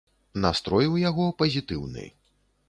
Настрой 0.45 0.87
у 0.93 0.97
яго 1.09 1.27
пазітыўны. 1.43 2.09